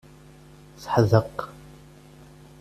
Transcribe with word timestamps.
Teḥdeq. 0.81 1.37